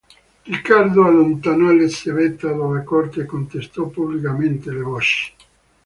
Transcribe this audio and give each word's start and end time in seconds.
Riccardo 0.45 1.05
allontanò 1.05 1.69
Elisabetta 1.69 2.51
dalla 2.51 2.81
corte 2.81 3.21
e 3.21 3.25
contestò 3.27 3.85
pubblicamente 3.85 4.71
le 4.71 4.81
voci. 4.81 5.31